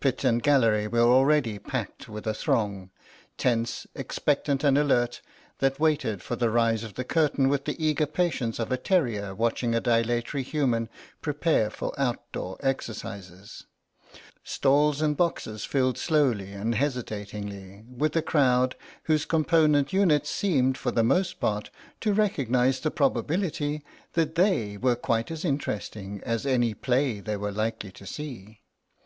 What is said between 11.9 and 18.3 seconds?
outdoor exercises. Stalls and boxes filled slowly and hesitatingly with a